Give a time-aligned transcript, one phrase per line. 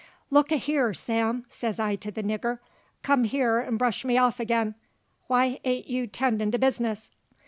[0.31, 2.57] "Look a' hyar, Sam," says I to the nigger,
[3.03, 4.73] "come hyar 'nd bresh me off ag'in!
[5.27, 7.11] Why ain't you 'tendin' to bizness?"